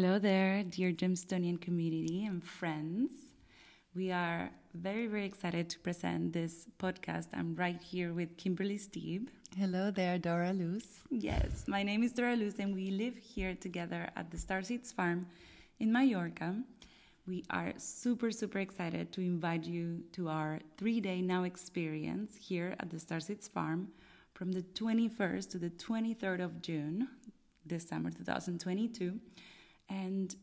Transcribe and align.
Hello 0.00 0.16
there, 0.20 0.62
dear 0.62 0.92
Gemstonian 0.92 1.60
community 1.60 2.24
and 2.24 2.40
friends. 2.40 3.10
We 3.96 4.12
are 4.12 4.48
very, 4.72 5.08
very 5.08 5.26
excited 5.26 5.68
to 5.70 5.78
present 5.80 6.32
this 6.32 6.68
podcast. 6.78 7.26
I'm 7.34 7.56
right 7.56 7.82
here 7.82 8.12
with 8.12 8.36
Kimberley 8.36 8.78
Steeb. 8.78 9.26
Hello 9.58 9.90
there, 9.90 10.16
Dora 10.16 10.52
Luz. 10.52 10.84
Yes, 11.10 11.64
my 11.66 11.82
name 11.82 12.04
is 12.04 12.12
Dora 12.12 12.36
Luz, 12.36 12.60
and 12.60 12.76
we 12.76 12.92
live 12.92 13.16
here 13.16 13.56
together 13.56 14.08
at 14.14 14.30
the 14.30 14.36
Starseedz 14.36 14.94
Farm 14.94 15.26
in 15.80 15.90
Mallorca. 15.90 16.54
We 17.26 17.42
are 17.50 17.72
super, 17.76 18.30
super 18.30 18.60
excited 18.60 19.10
to 19.14 19.20
invite 19.20 19.64
you 19.64 20.04
to 20.12 20.28
our 20.28 20.60
three 20.76 21.00
day 21.00 21.20
now 21.22 21.42
experience 21.42 22.36
here 22.36 22.76
at 22.78 22.88
the 22.88 22.98
Starseedz 22.98 23.50
Farm 23.50 23.88
from 24.32 24.52
the 24.52 24.62
21st 24.62 25.50
to 25.50 25.58
the 25.58 25.70
23rd 25.70 26.44
of 26.44 26.62
June 26.62 27.08
this 27.66 27.88
summer 27.88 28.12
2022. 28.12 29.18
And 29.88 30.34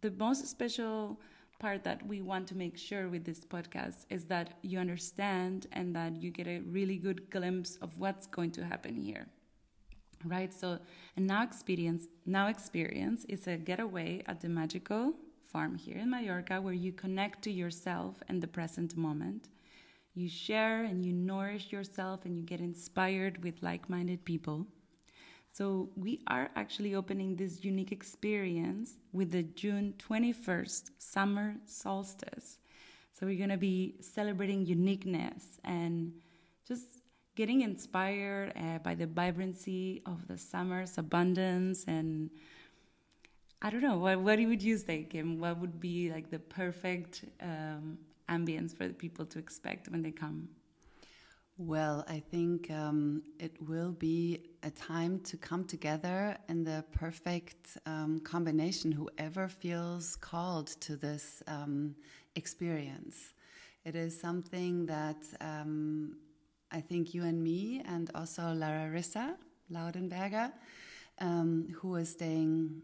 the 0.00 0.10
most 0.12 0.46
special 0.46 1.20
part 1.58 1.84
that 1.84 2.06
we 2.06 2.20
want 2.20 2.46
to 2.48 2.56
make 2.56 2.76
sure 2.76 3.08
with 3.08 3.24
this 3.24 3.44
podcast 3.44 4.06
is 4.10 4.24
that 4.26 4.58
you 4.62 4.78
understand 4.78 5.66
and 5.72 5.94
that 5.94 6.20
you 6.22 6.30
get 6.30 6.46
a 6.46 6.60
really 6.60 6.96
good 6.96 7.30
glimpse 7.30 7.76
of 7.76 7.96
what's 7.98 8.26
going 8.26 8.50
to 8.52 8.64
happen 8.64 8.96
here. 8.96 9.26
Right? 10.24 10.52
So, 10.52 10.78
a 11.16 11.20
now 11.20 11.42
experience 11.42 12.06
now 12.24 12.48
experience 12.48 13.26
is 13.28 13.46
a 13.46 13.56
getaway 13.56 14.22
at 14.26 14.40
the 14.40 14.48
magical 14.48 15.12
farm 15.44 15.74
here 15.76 15.98
in 15.98 16.10
Mallorca 16.10 16.60
where 16.60 16.74
you 16.74 16.92
connect 16.92 17.42
to 17.42 17.50
yourself 17.50 18.22
and 18.28 18.42
the 18.42 18.46
present 18.46 18.96
moment. 18.96 19.48
You 20.14 20.28
share 20.28 20.84
and 20.84 21.04
you 21.04 21.12
nourish 21.12 21.72
yourself 21.72 22.24
and 22.24 22.36
you 22.36 22.42
get 22.42 22.60
inspired 22.60 23.42
with 23.44 23.62
like-minded 23.62 24.24
people. 24.24 24.66
So 25.56 25.88
we 25.94 26.18
are 26.26 26.50
actually 26.56 26.96
opening 26.96 27.36
this 27.36 27.64
unique 27.64 27.92
experience 27.92 28.96
with 29.12 29.30
the 29.30 29.44
June 29.44 29.94
21st 30.00 30.90
summer 30.98 31.54
solstice. 31.64 32.58
So 33.12 33.24
we're 33.24 33.38
going 33.38 33.50
to 33.50 33.56
be 33.56 33.94
celebrating 34.00 34.66
uniqueness 34.66 35.60
and 35.62 36.12
just 36.66 36.86
getting 37.36 37.60
inspired 37.60 38.52
uh, 38.56 38.78
by 38.78 38.96
the 38.96 39.06
vibrancy 39.06 40.02
of 40.06 40.26
the 40.26 40.36
summer's 40.36 40.98
abundance 40.98 41.84
and 41.86 42.30
I 43.62 43.70
don't 43.70 43.80
know 43.80 43.96
what 43.96 44.18
what 44.20 44.38
would 44.40 44.62
you 44.62 44.76
say, 44.76 45.04
Kim? 45.04 45.38
What 45.38 45.58
would 45.58 45.80
be 45.80 46.10
like 46.10 46.30
the 46.30 46.40
perfect 46.40 47.24
um, 47.40 47.96
ambience 48.28 48.76
for 48.76 48.88
the 48.88 48.92
people 48.92 49.24
to 49.26 49.38
expect 49.38 49.88
when 49.88 50.02
they 50.02 50.10
come? 50.10 50.48
Well, 51.56 52.04
I 52.08 52.18
think 52.18 52.68
um, 52.72 53.22
it 53.38 53.52
will 53.62 53.92
be 53.92 54.40
a 54.64 54.70
time 54.70 55.20
to 55.20 55.36
come 55.36 55.64
together 55.64 56.36
in 56.48 56.64
the 56.64 56.84
perfect 56.90 57.78
um, 57.86 58.18
combination, 58.24 58.90
whoever 58.90 59.46
feels 59.46 60.16
called 60.16 60.66
to 60.80 60.96
this 60.96 61.44
um, 61.46 61.94
experience. 62.34 63.34
It 63.84 63.94
is 63.94 64.20
something 64.20 64.84
that 64.86 65.22
um, 65.40 66.16
I 66.72 66.80
think 66.80 67.14
you 67.14 67.22
and 67.22 67.40
me, 67.40 67.82
and 67.86 68.10
also 68.16 68.52
Larissa 68.52 69.36
Laudenberger, 69.72 70.50
um, 71.20 71.68
who 71.72 71.94
is 71.94 72.08
staying 72.08 72.82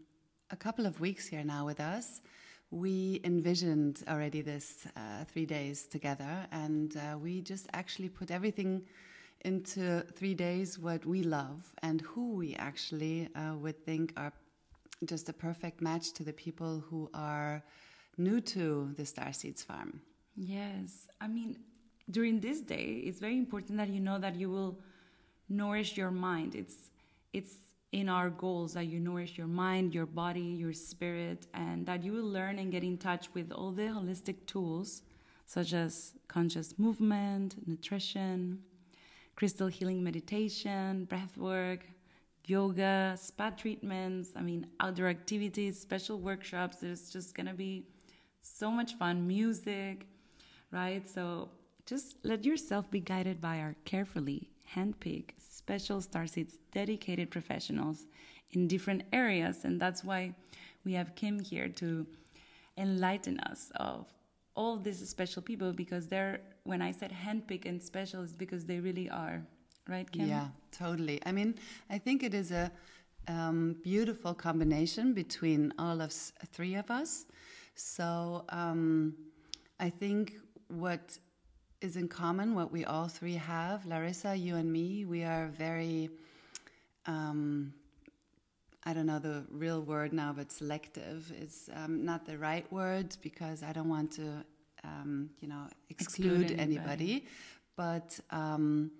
a 0.49 0.55
couple 0.55 0.85
of 0.85 1.01
weeks 1.01 1.27
here 1.27 1.43
now 1.43 1.65
with 1.65 1.81
us, 1.81 2.21
we 2.71 3.19
envisioned 3.25 4.01
already 4.07 4.41
this 4.41 4.87
uh, 4.95 5.25
three 5.25 5.45
days 5.45 5.85
together, 5.85 6.47
and 6.51 6.95
uh, 6.97 7.17
we 7.17 7.41
just 7.41 7.67
actually 7.73 8.09
put 8.09 8.31
everything 8.31 8.81
into 9.43 10.01
three 10.15 10.33
days 10.33 10.79
what 10.79 11.05
we 11.05 11.23
love 11.23 11.73
and 11.81 12.01
who 12.01 12.33
we 12.33 12.55
actually 12.55 13.27
uh, 13.35 13.55
would 13.57 13.83
think 13.85 14.13
are 14.15 14.31
just 15.05 15.29
a 15.29 15.33
perfect 15.33 15.81
match 15.81 16.13
to 16.13 16.23
the 16.23 16.33
people 16.33 16.83
who 16.89 17.09
are 17.13 17.63
new 18.17 18.39
to 18.39 18.93
the 18.97 19.05
Star 19.05 19.33
Seeds 19.33 19.63
farm. 19.63 20.01
Yes, 20.35 21.07
I 21.19 21.27
mean, 21.27 21.57
during 22.09 22.39
this 22.39 22.61
day, 22.61 23.01
it's 23.03 23.19
very 23.19 23.37
important 23.37 23.77
that 23.79 23.89
you 23.89 23.99
know 23.99 24.19
that 24.19 24.35
you 24.35 24.49
will 24.49 24.79
nourish 25.49 25.97
your 25.97 26.11
mind. 26.11 26.55
It's 26.55 26.75
it's 27.33 27.55
in 27.91 28.07
our 28.07 28.29
goals 28.29 28.73
that 28.73 28.85
you 28.85 28.99
nourish 28.99 29.37
your 29.37 29.47
mind, 29.47 29.93
your 29.93 30.05
body, 30.05 30.39
your 30.39 30.73
spirit, 30.73 31.47
and 31.53 31.85
that 31.85 32.03
you 32.03 32.13
will 32.13 32.29
learn 32.29 32.57
and 32.59 32.71
get 32.71 32.83
in 32.83 32.97
touch 32.97 33.27
with 33.33 33.51
all 33.51 33.71
the 33.71 33.83
holistic 33.83 34.45
tools 34.45 35.03
such 35.45 35.73
as 35.73 36.13
conscious 36.29 36.79
movement, 36.79 37.55
nutrition, 37.67 38.59
crystal 39.35 39.67
healing 39.67 40.01
meditation, 40.01 41.03
breath 41.05 41.35
work, 41.37 41.85
yoga, 42.45 43.17
spa 43.19 43.49
treatments, 43.49 44.31
I 44.35 44.41
mean, 44.41 44.67
outdoor 44.79 45.07
activities, 45.07 45.79
special 45.79 46.19
workshops. 46.19 46.77
There's 46.77 47.09
just 47.09 47.35
to 47.35 47.53
be 47.53 47.85
so 48.41 48.71
much 48.71 48.93
fun, 48.93 49.27
music, 49.27 50.07
right? 50.71 51.07
So 51.09 51.49
just 51.85 52.15
let 52.23 52.45
yourself 52.45 52.89
be 52.89 53.01
guided 53.01 53.41
by 53.41 53.59
our 53.59 53.75
carefully 53.83 54.49
handpick 54.75 55.31
special 55.37 55.99
starseedz 55.99 56.53
dedicated 56.71 57.29
professionals 57.29 58.05
in 58.51 58.67
different 58.67 59.03
areas 59.13 59.65
and 59.65 59.79
that's 59.79 60.03
why 60.03 60.33
we 60.85 60.93
have 60.93 61.15
kim 61.15 61.39
here 61.39 61.67
to 61.67 62.05
enlighten 62.77 63.39
us 63.41 63.71
of 63.75 64.07
all 64.55 64.77
these 64.77 65.07
special 65.07 65.41
people 65.41 65.71
because 65.71 66.07
they're 66.07 66.39
when 66.63 66.81
i 66.81 66.91
said 66.91 67.11
handpick 67.11 67.65
and 67.65 67.81
special 67.81 68.21
is 68.21 68.33
because 68.33 68.65
they 68.65 68.79
really 68.79 69.09
are. 69.09 69.41
Right 69.89 70.09
kim? 70.11 70.27
Yeah 70.27 70.47
totally. 70.71 71.19
I 71.25 71.31
mean 71.31 71.55
i 71.89 71.97
think 71.97 72.23
it 72.23 72.33
is 72.33 72.51
a 72.51 72.71
um, 73.27 73.75
beautiful 73.83 74.33
combination 74.33 75.13
between 75.13 75.73
all 75.77 76.01
of 76.01 76.11
three 76.11 76.75
of 76.75 76.89
us. 76.91 77.25
So 77.75 78.45
um, 78.49 79.15
i 79.79 79.89
think 79.89 80.35
what 80.67 81.17
is 81.81 81.95
in 81.95 82.07
common, 82.07 82.53
what 82.53 82.71
we 82.71 82.85
all 82.85 83.07
three 83.07 83.33
have. 83.33 83.85
Larissa, 83.85 84.35
you 84.35 84.55
and 84.55 84.71
me, 84.71 85.03
we 85.05 85.23
are 85.23 85.47
very, 85.47 86.09
um, 87.07 87.73
I 88.83 88.93
don't 88.93 89.07
know 89.07 89.17
the 89.17 89.43
real 89.49 89.81
word 89.81 90.13
now, 90.13 90.31
but 90.31 90.51
selective 90.51 91.31
is 91.41 91.69
um, 91.75 92.05
not 92.05 92.25
the 92.25 92.37
right 92.37 92.71
word 92.71 93.17
because 93.23 93.63
I 93.63 93.73
don't 93.73 93.89
want 93.89 94.11
to, 94.13 94.45
um, 94.83 95.31
you 95.39 95.47
know, 95.47 95.67
exclude, 95.89 96.43
exclude 96.43 96.59
anybody. 96.59 96.61
anybody. 96.61 97.25
But 97.75 98.19
um, 98.29 98.91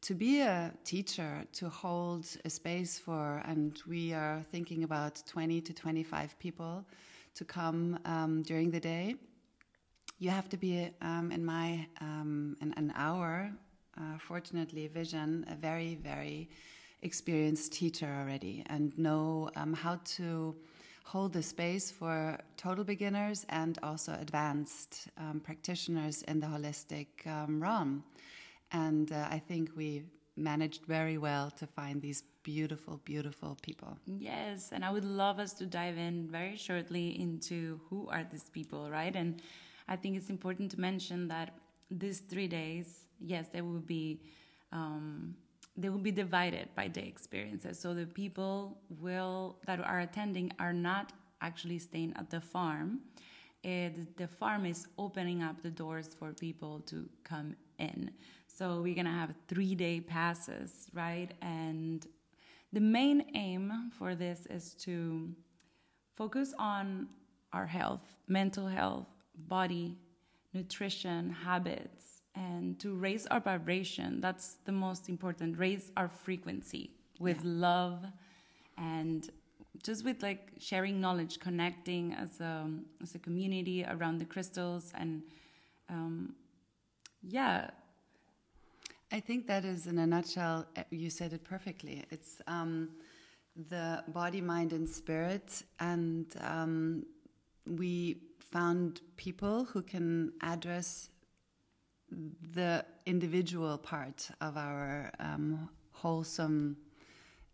to 0.00 0.14
be 0.14 0.40
a 0.40 0.72
teacher, 0.84 1.44
to 1.52 1.68
hold 1.68 2.26
a 2.46 2.50
space 2.50 2.98
for, 2.98 3.42
and 3.44 3.78
we 3.86 4.14
are 4.14 4.42
thinking 4.50 4.84
about 4.84 5.22
20 5.26 5.60
to 5.60 5.74
25 5.74 6.38
people 6.38 6.82
to 7.34 7.44
come 7.44 7.98
um, 8.06 8.42
during 8.42 8.70
the 8.70 8.80
day 8.80 9.16
you 10.18 10.30
have 10.30 10.48
to 10.48 10.56
be, 10.56 10.90
um, 11.02 11.30
in 11.32 11.44
my 11.44 11.86
um, 12.00 12.56
in 12.60 12.72
an 12.76 12.92
hour, 12.96 13.50
uh, 13.98 14.18
fortunately, 14.18 14.88
vision 14.88 15.44
a 15.50 15.54
very 15.54 15.96
very 15.96 16.48
experienced 17.02 17.72
teacher 17.72 18.08
already 18.20 18.64
and 18.66 18.96
know 18.98 19.50
um, 19.56 19.72
how 19.72 20.00
to 20.04 20.56
hold 21.04 21.32
the 21.32 21.42
space 21.42 21.90
for 21.90 22.38
total 22.56 22.82
beginners 22.82 23.46
and 23.50 23.78
also 23.82 24.16
advanced 24.20 25.08
um, 25.18 25.40
practitioners 25.40 26.22
in 26.22 26.40
the 26.40 26.46
holistic 26.46 27.06
um, 27.26 27.62
realm. 27.62 28.02
And 28.72 29.12
uh, 29.12 29.28
I 29.30 29.38
think 29.38 29.70
we 29.76 30.02
managed 30.36 30.84
very 30.86 31.16
well 31.16 31.50
to 31.52 31.66
find 31.66 32.02
these 32.02 32.24
beautiful, 32.42 33.00
beautiful 33.04 33.56
people. 33.62 33.96
Yes, 34.06 34.70
and 34.72 34.84
I 34.84 34.90
would 34.90 35.04
love 35.04 35.38
us 35.38 35.52
to 35.54 35.66
dive 35.66 35.96
in 35.96 36.28
very 36.28 36.56
shortly 36.56 37.20
into 37.20 37.80
who 37.88 38.08
are 38.08 38.24
these 38.30 38.48
people, 38.50 38.90
right? 38.90 39.14
And 39.14 39.40
I 39.88 39.96
think 39.96 40.16
it's 40.16 40.30
important 40.30 40.70
to 40.72 40.80
mention 40.80 41.28
that 41.28 41.54
these 41.90 42.20
three 42.20 42.48
days, 42.48 43.06
yes, 43.20 43.48
they 43.52 43.60
will 43.60 43.80
be 43.80 44.20
um, 44.72 45.36
they 45.76 45.90
will 45.90 45.98
be 45.98 46.10
divided 46.10 46.68
by 46.74 46.88
day 46.88 47.06
experiences. 47.06 47.78
So 47.78 47.92
the 47.92 48.06
people 48.06 48.78
will 48.88 49.56
that 49.66 49.78
are 49.80 50.00
attending 50.00 50.50
are 50.58 50.72
not 50.72 51.12
actually 51.40 51.78
staying 51.78 52.14
at 52.16 52.30
the 52.30 52.40
farm. 52.40 53.00
It, 53.62 54.16
the 54.16 54.26
farm 54.26 54.64
is 54.64 54.86
opening 54.96 55.42
up 55.42 55.62
the 55.62 55.70
doors 55.70 56.14
for 56.18 56.32
people 56.32 56.80
to 56.86 57.08
come 57.24 57.56
in. 57.78 58.10
So 58.46 58.80
we're 58.80 58.94
gonna 58.94 59.10
have 59.10 59.34
three 59.48 59.74
day 59.74 60.00
passes, 60.00 60.88
right? 60.94 61.32
And 61.42 62.06
the 62.72 62.80
main 62.80 63.30
aim 63.34 63.90
for 63.98 64.14
this 64.14 64.46
is 64.46 64.74
to 64.84 65.30
focus 66.16 66.54
on 66.58 67.08
our 67.52 67.66
health, 67.66 68.16
mental 68.28 68.66
health, 68.66 69.08
body, 69.48 69.96
nutrition, 70.52 71.30
habits, 71.30 72.22
and 72.34 72.78
to 72.80 72.94
raise 72.94 73.26
our 73.26 73.40
vibration. 73.40 74.20
That's 74.20 74.56
the 74.64 74.72
most 74.72 75.08
important. 75.08 75.58
Raise 75.58 75.90
our 75.96 76.08
frequency 76.08 76.90
with 77.18 77.38
yeah. 77.38 77.50
love 77.68 78.04
and 78.76 79.30
just 79.82 80.04
with 80.04 80.22
like 80.22 80.52
sharing 80.58 81.00
knowledge, 81.00 81.38
connecting 81.40 82.12
as 82.14 82.40
a 82.40 82.68
as 83.02 83.14
a 83.14 83.18
community 83.18 83.84
around 83.84 84.18
the 84.18 84.24
crystals, 84.24 84.92
and 84.94 85.22
um, 85.88 86.34
yeah. 87.22 87.70
I 89.12 89.20
think 89.20 89.46
that 89.46 89.64
is 89.64 89.86
in 89.86 89.98
a 89.98 90.06
nutshell. 90.06 90.66
You 90.90 91.10
said 91.10 91.32
it 91.32 91.44
perfectly. 91.44 92.04
It's 92.10 92.42
um, 92.48 92.90
the 93.68 94.02
body, 94.08 94.40
mind, 94.40 94.72
and 94.72 94.88
spirit, 94.88 95.62
and 95.78 96.26
um, 96.40 97.06
we 97.66 98.16
found 98.50 99.00
people 99.16 99.64
who 99.64 99.82
can 99.82 100.32
address 100.42 101.10
the 102.54 102.84
individual 103.06 103.78
part 103.78 104.28
of 104.40 104.56
our 104.56 105.10
um, 105.18 105.68
wholesome, 105.92 106.76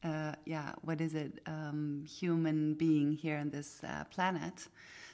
uh, 0.05 0.35
yeah, 0.45 0.73
what 0.83 1.01
is 1.01 1.15
it, 1.15 1.41
um, 1.47 2.05
human 2.07 2.75
being 2.75 3.13
here 3.13 3.39
on 3.39 3.51
this 3.51 3.81
uh, 3.85 4.05
planet. 4.11 4.69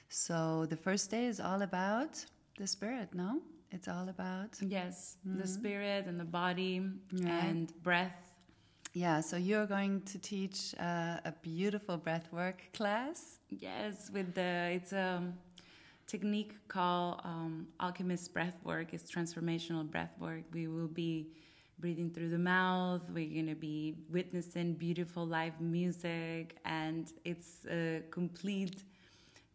So 0.09 0.67
the 0.67 0.77
first 0.77 1.11
day 1.11 1.27
is 1.27 1.41
all 1.41 1.63
about 1.63 2.25
the 2.57 2.67
spirit, 2.67 3.15
no? 3.15 3.41
It's 3.71 3.87
all 3.87 4.09
about. 4.09 4.57
Yes, 4.61 5.19
mm 5.25 5.33
-hmm. 5.33 5.41
the 5.43 5.49
spirit 5.49 6.07
and 6.07 6.19
the 6.19 6.31
body 6.43 6.75
and 7.27 7.83
breath. 7.83 8.29
Yeah, 8.95 9.23
so 9.23 9.37
you're 9.37 9.67
going 9.67 10.03
to 10.13 10.19
teach 10.19 10.75
uh, 10.81 11.31
a 11.31 11.33
beautiful 11.43 11.99
breathwork 11.99 12.73
class. 12.73 13.39
Yes, 13.49 14.11
with 14.11 14.35
the 14.35 14.71
it's 14.73 14.93
a 14.93 15.23
technique 16.09 16.55
called 16.67 17.21
um, 17.23 17.69
alchemist 17.79 18.35
breathwork. 18.35 18.89
It's 18.93 19.09
transformational 19.09 19.87
breathwork. 19.87 20.43
We 20.53 20.67
will 20.67 20.89
be 20.89 21.29
breathing 21.79 22.11
through 22.11 22.31
the 22.31 22.39
mouth. 22.39 23.03
We're 23.15 23.33
going 23.33 23.47
to 23.47 23.55
be 23.55 23.95
witnessing 24.11 24.75
beautiful 24.75 25.25
live 25.25 25.61
music, 25.61 26.57
and 26.65 27.13
it's 27.25 27.67
a 27.71 28.03
complete 28.11 28.83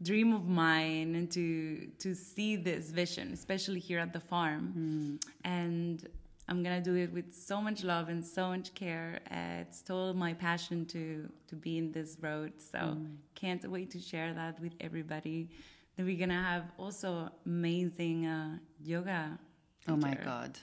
dream 0.01 0.33
of 0.33 0.47
mine 0.47 1.27
to 1.31 1.87
to 1.97 2.13
see 2.13 2.55
this 2.55 2.91
vision, 2.91 3.33
especially 3.33 3.79
here 3.79 3.99
at 3.99 4.13
the 4.13 4.19
farm. 4.19 4.73
Mm. 4.77 5.31
And 5.43 6.07
I'm 6.49 6.61
gonna 6.61 6.81
do 6.81 6.95
it 6.95 7.11
with 7.13 7.33
so 7.33 7.61
much 7.61 7.83
love 7.83 8.09
and 8.09 8.23
so 8.23 8.49
much 8.49 8.73
care. 8.73 9.19
Uh, 9.31 9.61
it's 9.61 9.81
total 9.81 10.13
my 10.13 10.33
passion 10.33 10.85
to 10.87 11.29
to 11.47 11.55
be 11.55 11.77
in 11.77 11.91
this 11.91 12.17
road. 12.21 12.53
So 12.57 12.79
mm. 12.79 13.15
can't 13.33 13.63
wait 13.69 13.89
to 13.91 13.99
share 13.99 14.33
that 14.33 14.59
with 14.59 14.73
everybody. 14.81 15.49
Then 15.95 16.05
we're 16.05 16.19
gonna 16.19 16.41
have 16.41 16.71
also 16.77 17.29
amazing 17.45 18.25
uh, 18.25 18.57
yoga. 18.83 19.37
Teacher. 19.81 19.93
Oh 19.93 19.97
my 19.97 20.15
god! 20.15 20.57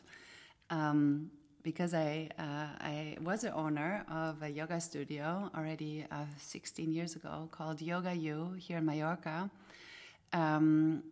Um, 0.70 1.30
because 1.62 1.94
I 1.94 2.28
uh, 2.38 2.68
I 2.80 3.16
was 3.22 3.44
an 3.44 3.52
owner 3.54 4.04
of 4.10 4.42
a 4.42 4.48
yoga 4.48 4.80
studio 4.80 5.50
already 5.56 6.06
uh, 6.10 6.24
16 6.38 6.92
years 6.92 7.16
ago 7.16 7.48
called 7.52 7.80
Yoga 7.80 8.14
You 8.14 8.54
here 8.58 8.78
in 8.78 8.86
Mallorca. 8.86 9.50
Um, 10.32 11.02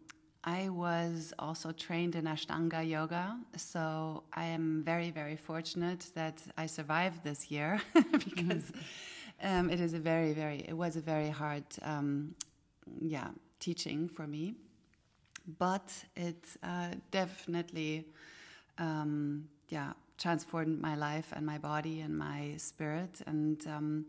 I 0.44 0.68
was 0.68 1.34
also 1.38 1.72
trained 1.72 2.14
in 2.14 2.24
Ashtanga 2.24 2.88
yoga, 2.88 3.38
so 3.56 4.22
I 4.32 4.44
am 4.44 4.82
very 4.84 5.10
very 5.10 5.36
fortunate 5.36 6.10
that 6.14 6.42
I 6.56 6.66
survived 6.66 7.22
this 7.22 7.50
year 7.50 7.80
because 8.12 8.72
um, 9.42 9.70
it 9.70 9.80
is 9.80 9.94
a 9.94 9.98
very 9.98 10.32
very 10.32 10.64
it 10.66 10.76
was 10.76 10.96
a 10.96 11.00
very 11.00 11.28
hard 11.28 11.64
um, 11.82 12.34
yeah 13.00 13.28
teaching 13.60 14.08
for 14.08 14.26
me, 14.26 14.54
but 15.58 15.92
it 16.16 16.44
uh, 16.62 16.90
definitely 17.10 18.06
um, 18.78 19.48
yeah 19.68 19.92
transformed 20.18 20.80
my 20.80 20.96
life 20.96 21.32
and 21.34 21.46
my 21.46 21.58
body 21.58 22.00
and 22.00 22.16
my 22.18 22.54
spirit. 22.56 23.22
And 23.26 23.64
um, 23.68 24.06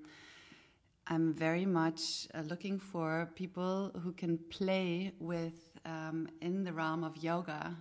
I'm 1.07 1.33
very 1.33 1.65
much 1.65 2.27
uh, 2.33 2.41
looking 2.41 2.79
for 2.79 3.29
people 3.35 3.91
who 4.03 4.11
can 4.13 4.37
play 4.49 5.13
with 5.19 5.77
um, 5.85 6.27
in 6.41 6.63
the 6.63 6.73
realm 6.73 7.03
of 7.03 7.15
yoga, 7.17 7.75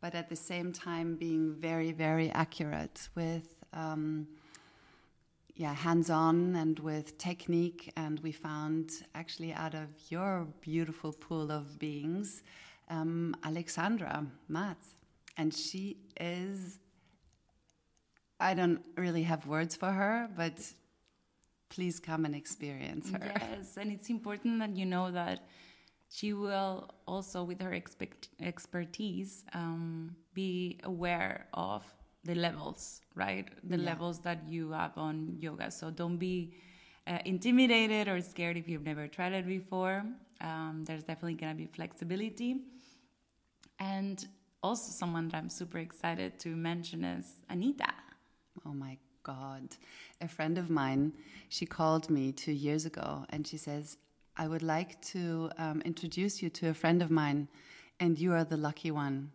but 0.00 0.14
at 0.14 0.28
the 0.28 0.36
same 0.36 0.72
time 0.72 1.16
being 1.16 1.54
very, 1.54 1.92
very 1.92 2.30
accurate 2.30 3.08
with. 3.14 3.54
Um, 3.72 4.26
yeah, 5.58 5.74
hands-on 5.74 6.54
and 6.54 6.78
with 6.78 7.18
technique, 7.18 7.92
and 7.96 8.20
we 8.20 8.30
found 8.30 8.92
actually 9.16 9.52
out 9.52 9.74
of 9.74 9.88
your 10.08 10.46
beautiful 10.60 11.12
pool 11.12 11.50
of 11.50 11.80
beings, 11.80 12.44
um, 12.88 13.34
Alexandra 13.42 14.24
Matz, 14.48 14.94
and 15.36 15.52
she 15.52 15.96
is 16.20 16.78
I 18.40 18.54
don't 18.54 18.80
really 18.96 19.24
have 19.24 19.46
words 19.48 19.74
for 19.74 19.90
her, 19.90 20.28
but 20.36 20.58
please 21.70 21.98
come 21.98 22.24
and 22.24 22.36
experience 22.36 23.10
her. 23.10 23.18
Yes, 23.40 23.76
and 23.76 23.90
it's 23.90 24.10
important 24.10 24.60
that 24.60 24.76
you 24.76 24.86
know 24.86 25.10
that 25.10 25.48
she 26.08 26.34
will 26.34 26.88
also, 27.08 27.42
with 27.42 27.60
her 27.60 27.72
expect- 27.72 28.28
expertise, 28.40 29.44
um, 29.54 30.14
be 30.34 30.78
aware 30.84 31.48
of 31.52 31.82
the 32.24 32.34
levels, 32.34 33.00
right? 33.14 33.48
The 33.64 33.78
yeah. 33.78 33.84
levels 33.84 34.20
that 34.20 34.40
you 34.48 34.72
have 34.72 34.96
on 34.96 35.36
yoga. 35.38 35.70
So 35.70 35.90
don't 35.90 36.16
be 36.18 36.54
uh, 37.06 37.18
intimidated 37.24 38.08
or 38.08 38.20
scared 38.20 38.56
if 38.56 38.68
you've 38.68 38.84
never 38.84 39.08
tried 39.08 39.32
it 39.32 39.46
before. 39.46 40.04
Um, 40.40 40.84
there's 40.86 41.02
definitely 41.02 41.34
going 41.34 41.52
to 41.52 41.58
be 41.58 41.66
flexibility. 41.66 42.62
And 43.78 44.26
also, 44.62 44.90
someone 44.90 45.28
that 45.28 45.38
I'm 45.38 45.48
super 45.48 45.78
excited 45.78 46.38
to 46.40 46.48
mention 46.48 47.04
is 47.04 47.26
Anita. 47.48 47.92
Oh 48.66 48.72
my 48.72 48.98
God. 49.22 49.76
A 50.20 50.28
friend 50.28 50.58
of 50.58 50.68
mine, 50.68 51.12
she 51.48 51.64
called 51.64 52.10
me 52.10 52.32
two 52.32 52.52
years 52.52 52.84
ago 52.86 53.24
and 53.30 53.46
she 53.46 53.56
says, 53.56 53.96
I 54.36 54.46
would 54.46 54.62
like 54.62 55.00
to 55.02 55.50
um, 55.58 55.80
introduce 55.84 56.42
you 56.42 56.48
to 56.50 56.68
a 56.68 56.74
friend 56.74 57.02
of 57.02 57.10
mine, 57.10 57.48
and 57.98 58.16
you 58.16 58.32
are 58.32 58.44
the 58.44 58.56
lucky 58.56 58.92
one. 58.92 59.32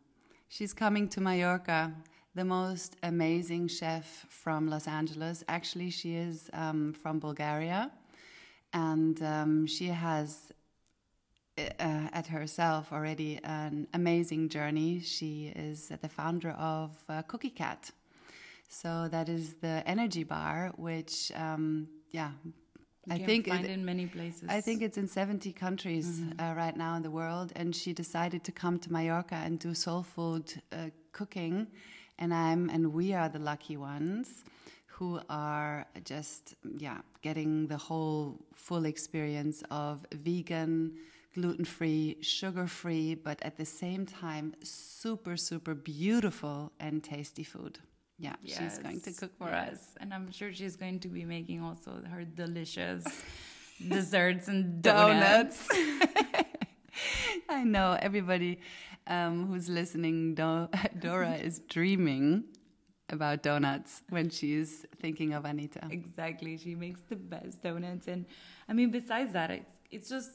She's 0.48 0.74
coming 0.74 1.10
to 1.10 1.20
Mallorca, 1.20 1.94
the 2.36 2.46
most 2.46 2.96
amazing 3.04 3.68
chef 3.68 4.26
from 4.30 4.68
Los 4.68 4.88
Angeles. 4.88 5.44
Actually, 5.48 5.90
she 5.92 6.16
is 6.16 6.50
um, 6.54 6.94
from 6.94 7.20
Bulgaria, 7.20 7.92
and 8.74 9.22
um, 9.22 9.68
she 9.68 9.88
has 9.88 10.52
uh, 11.58 11.62
at 11.80 12.28
herself 12.28 12.92
already 12.92 13.40
an 13.44 13.88
amazing 13.94 14.50
journey. 14.50 15.00
She 15.00 15.54
is 15.56 15.92
the 16.02 16.10
founder 16.10 16.52
of 16.52 16.92
uh, 17.08 17.22
Cookie 17.24 17.52
Cat. 17.52 17.92
So 18.68 19.08
that 19.12 19.30
is 19.30 19.56
the 19.56 19.84
energy 19.86 20.24
bar, 20.24 20.72
which, 20.78 21.32
um, 21.36 21.88
yeah, 22.10 22.32
you 23.06 23.14
I 23.14 23.20
think 23.20 23.48
find 23.48 23.66
it, 23.66 23.72
in 23.72 23.86
many 23.86 24.08
places. 24.08 24.50
I 24.50 24.62
think 24.62 24.82
it's 24.82 24.98
in 24.98 25.08
70 25.08 25.54
countries 25.54 26.08
mm 26.08 26.30
-hmm. 26.30 26.52
uh, 26.52 26.58
right 26.58 26.76
now 26.76 26.96
in 26.96 27.04
the 27.04 27.12
world. 27.12 27.52
And 27.56 27.76
she 27.76 27.94
decided 27.94 28.44
to 28.44 28.52
come 28.52 28.80
to 28.80 28.90
Mallorca 28.92 29.36
and 29.36 29.62
do 29.64 29.74
soul 29.74 30.04
food 30.04 30.46
uh, 30.72 30.90
cooking. 31.12 31.68
And 32.20 32.34
I'm 32.34 32.70
and 32.70 32.94
we 32.94 33.14
are 33.14 33.30
the 33.30 33.40
lucky 33.40 33.78
ones 33.78 34.44
who 34.86 35.20
are 35.30 35.86
just 36.06 36.56
yeah 36.78 37.00
getting 37.22 37.68
the 37.68 37.78
whole 37.78 38.40
full 38.54 38.86
experience 38.86 39.64
of 39.72 40.06
vegan, 40.14 40.94
gluten 41.34 41.66
free, 41.66 42.18
sugar 42.22 42.68
free, 42.68 43.16
but 43.16 43.42
at 43.42 43.58
the 43.58 43.66
same 43.66 44.06
time 44.06 44.54
super 44.64 45.36
super 45.38 45.74
beautiful 45.74 46.72
and 46.80 47.04
tasty 47.04 47.44
food. 47.44 47.80
Yeah, 48.20 48.36
yes. 48.42 48.58
she's 48.58 48.78
going 48.78 49.02
to 49.02 49.12
cook 49.12 49.36
for 49.38 49.50
yes. 49.50 49.74
us. 49.74 49.88
And 50.00 50.14
I'm 50.14 50.32
sure 50.32 50.54
she's 50.54 50.76
going 50.76 51.00
to 51.00 51.08
be 51.08 51.26
making 51.26 51.62
also 51.62 52.02
her 52.10 52.24
delicious 52.24 53.04
desserts 53.90 54.48
and 54.48 54.82
donuts. 54.82 55.68
donuts. 55.68 56.44
I 57.50 57.64
know 57.64 57.98
everybody 58.02 58.60
um, 59.08 59.48
who's 59.48 59.70
listening, 59.70 60.36
Do 60.36 60.70
Dora 61.00 61.36
is 61.36 61.60
dreaming 61.70 62.46
about 63.10 63.44
donuts 63.44 64.02
when 64.10 64.30
she's 64.30 64.86
thinking 65.02 65.34
of 65.34 65.46
Anita. 65.46 65.88
Exactly. 65.92 66.58
She 66.58 66.76
makes 66.76 67.02
the 67.10 67.16
best 67.16 67.62
donuts. 67.62 68.08
And 68.08 68.26
I 68.68 68.74
mean, 68.74 68.92
besides 68.92 69.34
that, 69.34 69.52
it's, 69.52 69.76
it's 69.92 70.10
just, 70.10 70.32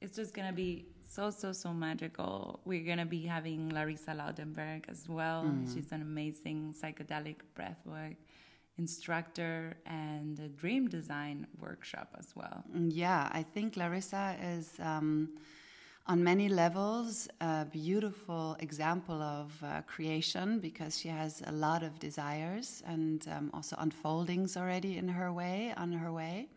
it's 0.00 0.14
just 0.16 0.34
going 0.34 0.48
to 0.48 0.54
be 0.54 0.86
so 1.12 1.30
so 1.30 1.52
so 1.52 1.74
magical. 1.74 2.60
We're 2.64 2.86
gonna 2.86 3.04
be 3.04 3.22
having 3.22 3.68
Larissa 3.68 4.12
Laudenberg 4.12 4.88
as 4.88 5.06
well. 5.08 5.44
Mm. 5.44 5.72
She's 5.72 5.92
an 5.92 6.00
amazing 6.00 6.74
psychedelic 6.80 7.36
breathwork 7.54 8.16
instructor 8.78 9.76
and 9.84 10.38
a 10.40 10.48
dream 10.48 10.88
design 10.88 11.46
workshop 11.60 12.08
as 12.18 12.34
well. 12.34 12.64
Mm, 12.74 12.90
yeah, 12.94 13.28
I 13.30 13.42
think 13.42 13.76
Larissa 13.76 14.36
is. 14.42 14.70
Um, 14.80 15.28
on 16.06 16.22
many 16.22 16.48
levels, 16.48 17.28
a 17.40 17.64
beautiful 17.64 18.56
example 18.58 19.22
of 19.22 19.52
uh, 19.62 19.82
creation 19.82 20.58
because 20.58 20.98
she 20.98 21.08
has 21.08 21.42
a 21.46 21.52
lot 21.52 21.82
of 21.82 21.98
desires 22.00 22.82
and 22.86 23.26
um, 23.28 23.50
also 23.54 23.76
unfoldings 23.78 24.56
already 24.56 24.98
in 24.98 25.06
her 25.08 25.32
way, 25.32 25.72
on 25.76 25.92
her 25.92 26.12
way. 26.12 26.48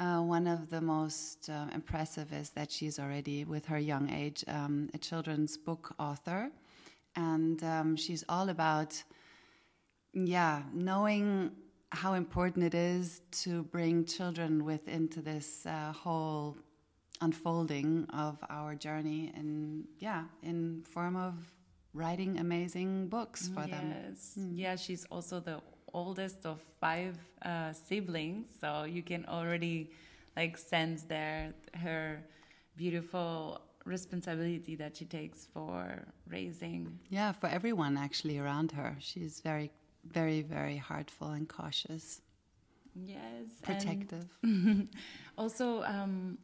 Uh, 0.00 0.20
one 0.20 0.48
of 0.48 0.70
the 0.70 0.80
most 0.80 1.48
uh, 1.48 1.66
impressive 1.72 2.32
is 2.32 2.50
that 2.50 2.70
she's 2.70 2.98
already, 2.98 3.44
with 3.44 3.64
her 3.66 3.78
young 3.78 4.10
age, 4.10 4.44
um, 4.48 4.90
a 4.92 4.98
children's 4.98 5.56
book 5.56 5.94
author. 6.00 6.50
And 7.14 7.62
um, 7.62 7.94
she's 7.94 8.24
all 8.28 8.48
about, 8.48 9.00
yeah, 10.12 10.62
knowing 10.72 11.52
how 11.90 12.14
important 12.14 12.64
it 12.64 12.74
is 12.74 13.22
to 13.30 13.62
bring 13.62 14.04
children 14.04 14.64
with 14.64 14.88
into 14.88 15.22
this 15.22 15.64
uh, 15.64 15.92
whole 15.92 16.56
unfolding 17.20 18.06
of 18.12 18.38
our 18.50 18.74
journey 18.74 19.32
and 19.36 19.84
yeah 19.98 20.24
in 20.42 20.82
form 20.82 21.16
of 21.16 21.34
writing 21.92 22.38
amazing 22.38 23.06
books 23.08 23.48
for 23.48 23.60
yes. 23.60 23.70
them 23.70 23.94
mm. 24.38 24.50
yeah 24.54 24.74
she's 24.74 25.04
also 25.10 25.38
the 25.38 25.60
oldest 25.94 26.44
of 26.44 26.60
five 26.80 27.16
uh, 27.42 27.72
siblings, 27.72 28.48
so 28.60 28.84
you 28.84 29.02
can 29.02 29.24
already 29.26 29.90
like 30.36 30.58
sense 30.58 31.04
there 31.04 31.54
her 31.74 32.22
beautiful 32.76 33.60
responsibility 33.84 34.74
that 34.74 34.96
she 34.96 35.04
takes 35.04 35.46
for 35.54 36.04
raising. 36.28 36.98
Yeah, 37.08 37.32
for 37.32 37.46
everyone 37.46 37.96
actually 37.96 38.38
around 38.38 38.72
her. 38.72 38.96
She's 38.98 39.40
very, 39.40 39.70
very, 40.04 40.42
very 40.42 40.76
heartful 40.76 41.28
and 41.28 41.48
cautious. 41.48 42.20
Yes, 42.94 43.46
protective. 43.62 44.26
also, 45.38 45.82
um, 45.82 46.38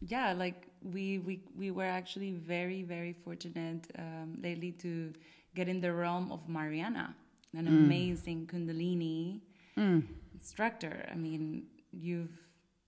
yeah, 0.00 0.32
like 0.32 0.66
we 0.82 1.18
we 1.18 1.40
we 1.56 1.70
were 1.70 1.84
actually 1.84 2.32
very 2.32 2.82
very 2.82 3.12
fortunate 3.12 3.86
um, 3.98 4.38
lately 4.42 4.72
to 4.72 5.12
get 5.54 5.68
in 5.68 5.80
the 5.80 5.92
realm 5.92 6.30
of 6.30 6.48
Mariana, 6.48 7.14
an 7.56 7.66
mm. 7.66 7.68
amazing 7.68 8.46
Kundalini 8.46 9.40
mm. 9.76 10.02
instructor. 10.34 11.08
I 11.10 11.14
mean, 11.14 11.64
you've 11.92 12.36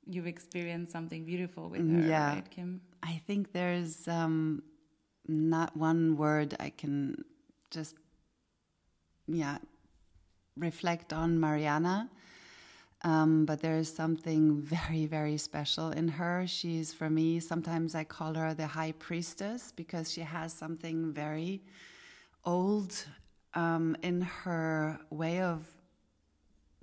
you've 0.07 0.27
experienced 0.27 0.93
something 0.93 1.25
beautiful 1.25 1.69
with 1.69 1.89
her, 1.91 2.01
yeah. 2.01 2.35
right, 2.35 2.51
Kim? 2.51 2.81
I 3.03 3.21
think 3.27 3.53
there's 3.53 4.07
um, 4.09 4.63
not 5.27 5.77
one 5.77 6.17
word 6.17 6.55
I 6.61 6.71
can 6.71 7.25
just 7.71 7.95
yeah 9.27 9.59
reflect 10.57 11.13
on 11.13 11.41
Mariana. 11.41 12.09
Um, 13.03 13.47
but 13.47 13.61
there 13.61 13.79
is 13.79 13.93
something 13.93 14.61
very, 14.77 15.07
very 15.07 15.37
special 15.37 15.91
in 15.91 16.09
her. 16.09 16.47
She's, 16.47 16.93
for 16.93 17.09
me, 17.09 17.41
sometimes 17.41 17.95
I 17.95 18.05
call 18.05 18.35
her 18.35 18.55
the 18.55 18.67
high 18.67 18.93
priestess 18.93 19.73
because 19.75 20.11
she 20.13 20.21
has 20.21 20.53
something 20.53 21.13
very 21.13 21.63
old 22.45 23.05
um, 23.55 23.97
in 24.03 24.21
her 24.21 24.99
way 25.11 25.41
of 25.41 25.67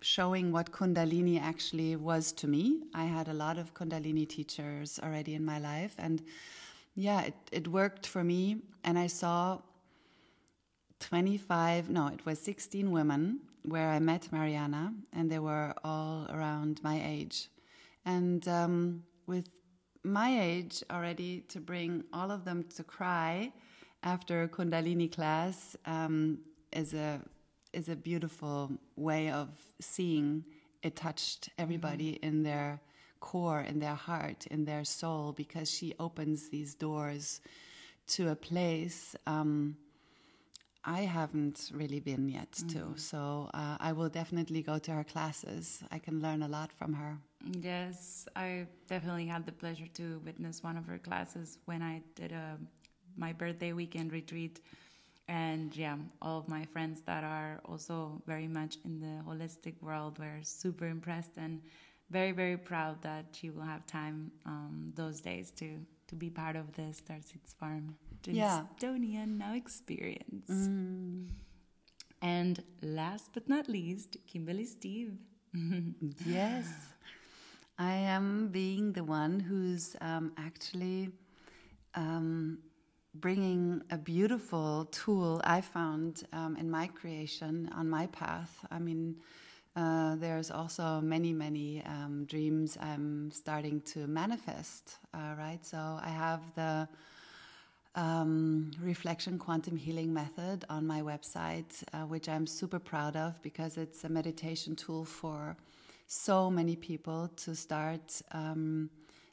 showing 0.01 0.51
what 0.51 0.71
Kundalini 0.71 1.41
actually 1.41 1.95
was 1.95 2.31
to 2.33 2.47
me. 2.47 2.83
I 2.93 3.05
had 3.05 3.27
a 3.27 3.33
lot 3.33 3.57
of 3.57 3.73
Kundalini 3.73 4.27
teachers 4.27 4.99
already 5.01 5.33
in 5.33 5.43
my 5.43 5.59
life, 5.59 5.95
and 5.97 6.21
yeah, 6.95 7.21
it, 7.21 7.33
it 7.51 7.67
worked 7.67 8.05
for 8.05 8.23
me. 8.23 8.57
And 8.83 8.97
I 8.97 9.07
saw 9.07 9.59
25, 10.99 11.89
no, 11.89 12.07
it 12.07 12.25
was 12.25 12.39
16 12.39 12.91
women 12.91 13.39
where 13.67 13.89
I 13.89 13.99
met 13.99 14.31
Mariana, 14.31 14.93
and 15.13 15.29
they 15.29 15.39
were 15.39 15.73
all 15.83 16.25
around 16.29 16.81
my 16.83 17.01
age. 17.05 17.49
And 18.05 18.47
um, 18.47 19.03
with 19.25 19.49
my 20.03 20.41
age 20.41 20.83
already, 20.89 21.41
to 21.49 21.59
bring 21.59 22.03
all 22.13 22.31
of 22.31 22.45
them 22.45 22.63
to 22.75 22.83
cry 22.83 23.51
after 24.03 24.43
a 24.43 24.47
Kundalini 24.47 25.11
class 25.11 25.75
um, 25.85 26.39
is 26.71 26.93
a 26.93 27.21
is 27.73 27.89
a 27.89 27.95
beautiful 27.95 28.71
way 28.95 29.29
of 29.29 29.49
seeing 29.81 30.43
it 30.81 30.95
touched 30.95 31.49
everybody 31.57 32.13
mm-hmm. 32.13 32.27
in 32.27 32.43
their 32.43 32.79
core, 33.19 33.61
in 33.61 33.79
their 33.79 33.95
heart, 33.95 34.47
in 34.47 34.63
their 34.63 34.85
soul, 34.85 35.33
because 35.33 35.69
she 35.69 35.93
opens 35.99 36.49
these 36.49 36.73
doors 36.73 37.41
to 38.07 38.29
a 38.29 38.35
place. 38.35 39.15
Um, 39.25 39.75
I 40.87 41.01
haven't 41.01 41.69
really 41.73 41.99
been 41.99 42.29
yet 42.29 42.53
mm. 42.53 42.71
too. 42.71 42.93
So 42.95 43.49
uh, 43.53 43.75
I 43.79 43.91
will 43.91 44.07
definitely 44.07 44.61
go 44.61 44.79
to 44.79 44.91
her 44.91 45.03
classes. 45.03 45.83
I 45.91 45.99
can 45.99 46.21
learn 46.21 46.43
a 46.43 46.47
lot 46.47 46.71
from 46.71 46.93
her. 46.93 47.17
Yes, 47.61 48.25
I 48.37 48.67
definitely 48.87 49.27
had 49.27 49.45
the 49.45 49.51
pleasure 49.51 49.87
to 49.95 50.21
witness 50.25 50.63
one 50.63 50.77
of 50.77 50.85
her 50.85 50.97
classes 50.97 51.57
when 51.65 51.83
I 51.83 52.01
did 52.15 52.31
a 52.31 52.57
my 53.17 53.33
birthday 53.33 53.73
weekend 53.73 54.13
retreat. 54.13 54.61
And 55.27 55.75
yeah, 55.75 55.97
all 56.21 56.39
of 56.39 56.47
my 56.47 56.63
friends 56.63 57.01
that 57.01 57.25
are 57.25 57.59
also 57.65 58.21
very 58.25 58.47
much 58.47 58.77
in 58.85 59.01
the 59.01 59.21
holistic 59.29 59.75
world 59.81 60.17
were 60.19 60.39
super 60.41 60.87
impressed 60.87 61.31
and 61.35 61.61
very 62.09 62.31
very 62.31 62.55
proud 62.55 63.01
that 63.01 63.25
she 63.33 63.49
will 63.49 63.63
have 63.63 63.85
time 63.85 64.31
um, 64.45 64.93
those 64.95 65.19
days 65.19 65.51
to 65.51 65.79
to 66.07 66.15
be 66.15 66.29
part 66.29 66.55
of 66.55 66.71
the 66.77 66.93
Starseedz 66.93 67.53
Farm 67.59 67.97
yeah. 68.35 68.63
Gemstonian 68.79 69.37
now 69.37 69.53
experience. 69.53 70.49
Mm. 70.49 71.27
And 72.21 72.63
last 72.81 73.29
but 73.33 73.47
not 73.47 73.69
least, 73.69 74.17
Kimberley 74.27 74.65
Steeb. 74.65 75.17
yes, 76.25 76.67
I 77.77 77.93
am 77.93 78.49
being 78.49 78.91
the 78.91 79.03
one 79.03 79.39
who's 79.39 79.95
um, 80.01 80.33
actually 80.37 81.09
um, 81.95 82.59
bringing 83.15 83.81
a 83.91 83.97
beautiful 83.97 84.85
tool 84.91 85.41
I 85.43 85.61
found 85.61 86.23
um, 86.33 86.55
in 86.57 86.69
my 86.69 86.87
creation 86.87 87.69
on 87.75 87.89
my 87.89 88.07
path. 88.07 88.65
I 88.71 88.79
mean, 88.79 89.15
uh, 89.75 90.15
there's 90.15 90.49
also 90.49 91.01
many, 91.01 91.33
many 91.33 91.83
um, 91.85 92.25
dreams 92.25 92.77
I'm 92.81 93.29
starting 93.31 93.81
to 93.81 94.07
manifest, 94.07 94.97
uh, 95.13 95.35
right? 95.37 95.63
So 95.63 95.77
I 96.01 96.09
have 96.09 96.41
the 96.55 96.87
um, 97.95 98.71
reflection 98.81 99.39
quantum 99.39 99.75
healing 99.75 100.13
method 100.13 100.65
on 100.69 100.85
my 100.85 101.01
website, 101.01 101.83
uh, 101.93 102.01
which 102.01 102.29
I'm 102.29 102.45
super 102.45 102.79
proud 102.79 103.15
of 103.15 103.41
because 103.41 103.77
it's 103.77 104.03
a 104.03 104.09
meditation 104.09 104.75
tool 104.75 105.05
for 105.05 105.55
so 106.07 106.49
many 106.49 106.75
people 106.75 107.29
to 107.35 107.55
start 107.55 108.21
um, 108.31 108.89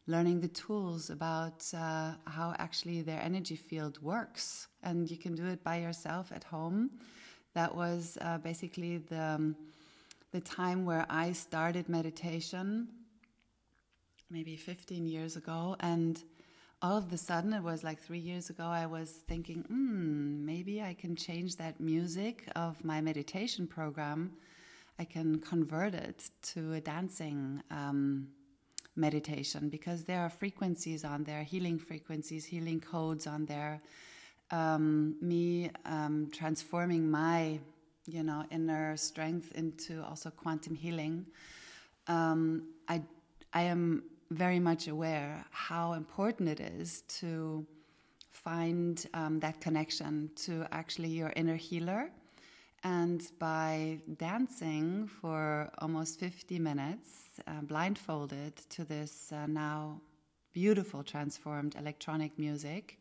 learning 0.06 0.40
the 0.40 0.48
tools 0.48 1.10
about 1.10 1.64
uh, 1.74 2.12
how 2.26 2.54
actually 2.58 3.00
their 3.02 3.20
energy 3.20 3.56
field 3.56 4.00
works. 4.02 4.68
And 4.82 5.10
you 5.10 5.16
can 5.16 5.34
do 5.34 5.46
it 5.46 5.62
by 5.64 5.76
yourself 5.76 6.32
at 6.32 6.44
home. 6.44 6.90
That 7.54 7.74
was 7.74 8.18
uh, 8.20 8.38
basically 8.38 8.98
the, 8.98 9.20
um, 9.20 9.56
the 10.32 10.40
time 10.40 10.84
where 10.84 11.06
I 11.08 11.32
started 11.32 11.88
meditation, 11.88 12.88
maybe 14.30 14.56
15 14.56 15.06
years 15.06 15.36
ago. 15.36 15.76
And 15.80 16.22
all 16.84 16.98
of 16.98 17.10
a 17.14 17.16
sudden, 17.16 17.54
it 17.54 17.62
was 17.62 17.82
like 17.82 17.98
three 17.98 18.18
years 18.18 18.50
ago, 18.50 18.64
I 18.64 18.84
was 18.84 19.10
thinking, 19.26 19.64
hmm, 19.68 20.44
maybe 20.44 20.82
I 20.82 20.92
can 20.92 21.16
change 21.16 21.56
that 21.56 21.80
music 21.80 22.46
of 22.56 22.84
my 22.84 23.00
meditation 23.00 23.66
program. 23.66 24.32
I 24.98 25.04
can 25.04 25.38
convert 25.38 25.94
it 25.94 26.28
to 26.52 26.74
a 26.74 26.82
dancing 26.82 27.62
um, 27.70 28.28
meditation 28.96 29.70
because 29.70 30.04
there 30.04 30.20
are 30.20 30.28
frequencies 30.28 31.06
on 31.06 31.24
there, 31.24 31.42
healing 31.42 31.78
frequencies, 31.78 32.44
healing 32.44 32.80
codes 32.80 33.26
on 33.26 33.46
there. 33.46 33.80
Um, 34.50 35.16
me 35.22 35.70
um, 35.86 36.28
transforming 36.34 37.10
my, 37.10 37.60
you 38.04 38.22
know, 38.22 38.44
inner 38.50 38.94
strength 38.98 39.52
into 39.54 40.04
also 40.04 40.28
quantum 40.28 40.74
healing. 40.74 41.24
Um, 42.08 42.68
I 42.88 43.00
I 43.54 43.62
am 43.62 44.02
very 44.34 44.58
much 44.58 44.88
aware 44.88 45.44
how 45.50 45.92
important 45.92 46.48
it 46.48 46.60
is 46.60 47.02
to 47.20 47.66
find 48.30 49.06
um, 49.14 49.38
that 49.40 49.60
connection 49.60 50.30
to 50.36 50.66
actually 50.72 51.08
your 51.08 51.32
inner 51.36 51.56
healer. 51.56 52.10
And 52.82 53.26
by 53.38 54.00
dancing 54.18 55.06
for 55.06 55.70
almost 55.78 56.20
50 56.20 56.58
minutes, 56.58 57.40
uh, 57.46 57.62
blindfolded 57.62 58.56
to 58.70 58.84
this 58.84 59.32
uh, 59.32 59.46
now 59.46 60.00
beautiful 60.52 61.02
transformed 61.02 61.74
electronic 61.78 62.38
music, 62.38 63.00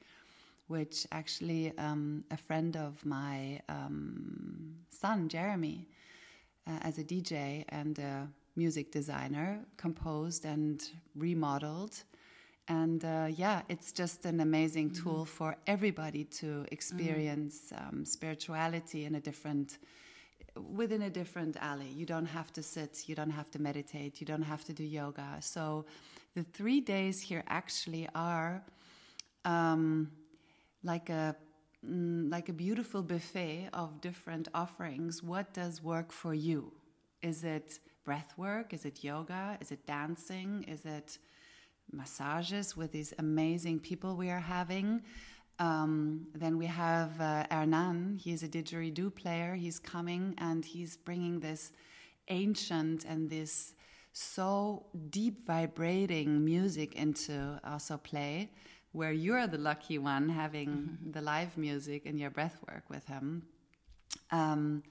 which 0.67 1.05
actually 1.11 1.77
um, 1.77 2.23
a 2.31 2.37
friend 2.37 2.77
of 2.77 3.05
my 3.05 3.59
um, 3.67 4.75
son, 4.89 5.27
Jeremy, 5.27 5.87
uh, 6.65 6.79
as 6.81 6.97
a 6.97 7.03
DJ 7.03 7.65
and 7.69 7.99
a 7.99 8.27
music 8.55 8.91
designer, 8.91 9.59
composed 9.77 10.45
and 10.45 10.83
remodeled. 11.15 12.03
And 12.67 13.03
uh, 13.03 13.27
yeah, 13.29 13.61
it's 13.67 13.91
just 13.91 14.25
an 14.25 14.39
amazing 14.39 14.91
mm-hmm. 14.91 15.03
tool 15.03 15.25
for 15.25 15.55
everybody 15.67 16.23
to 16.25 16.65
experience 16.71 17.73
mm-hmm. 17.73 17.97
um, 17.97 18.05
spirituality 18.05 19.05
in 19.05 19.15
a 19.15 19.19
different, 19.19 19.79
within 20.55 21.01
a 21.01 21.09
different 21.09 21.57
alley. 21.59 21.89
You 21.89 22.05
don't 22.05 22.25
have 22.25 22.53
to 22.53 22.63
sit, 22.63 23.03
you 23.07 23.15
don't 23.15 23.31
have 23.31 23.51
to 23.51 23.59
meditate, 23.61 24.21
you 24.21 24.27
don't 24.27 24.43
have 24.43 24.63
to 24.65 24.73
do 24.73 24.83
yoga. 24.83 25.37
So 25.41 25.85
the 26.35 26.43
three 26.43 26.79
days 26.79 27.21
here 27.21 27.43
actually 27.47 28.07
are 28.15 28.63
um, 29.45 30.11
like 30.83 31.09
a 31.09 31.35
mm, 31.85 32.31
like 32.31 32.49
a 32.49 32.53
beautiful 32.53 33.01
buffet 33.01 33.69
of 33.73 33.99
different 33.99 34.47
offerings. 34.53 35.21
What 35.21 35.53
does 35.53 35.83
work 35.83 36.11
for 36.11 36.33
you? 36.33 36.71
Is 37.21 37.43
it 37.43 37.79
breath 38.03 38.33
work? 38.37 38.73
Is 38.73 38.85
it 38.85 39.03
yoga? 39.03 39.57
Is 39.61 39.71
it 39.71 39.85
dancing? 39.85 40.65
Is 40.67 40.85
it 40.85 41.17
massages 41.91 42.75
with 42.75 42.91
these 42.91 43.13
amazing 43.19 43.79
people 43.79 44.15
we 44.15 44.29
are 44.29 44.39
having? 44.39 45.01
Um, 45.59 46.27
then 46.33 46.57
we 46.57 46.65
have 46.65 47.19
uh, 47.21 47.45
Hernan. 47.51 48.19
He's 48.21 48.43
a 48.43 48.47
didgeridoo 48.47 49.13
player. 49.15 49.55
He's 49.55 49.79
coming 49.79 50.35
and 50.39 50.65
he's 50.65 50.97
bringing 50.97 51.39
this 51.39 51.71
ancient 52.29 53.05
and 53.05 53.29
this 53.29 53.73
so 54.13 54.85
deep 55.09 55.45
vibrating 55.45 56.43
music 56.45 56.95
into 56.95 57.59
also 57.63 57.97
play, 57.97 58.49
where 58.91 59.11
you're 59.11 59.47
the 59.47 59.57
lucky 59.57 59.97
one 59.97 60.29
having 60.29 60.69
mm-hmm. 60.69 61.11
the 61.15 61.21
live 61.21 61.57
music 61.57 62.05
and 62.05 62.19
your 62.19 62.29
breath 62.29 62.57
work 62.67 62.83
with 62.89 63.05
him. 63.07 63.43
Um, 64.31 64.83